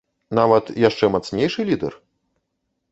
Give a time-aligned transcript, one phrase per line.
[0.39, 1.93] Нават яшчэ мацнейшы лідэр?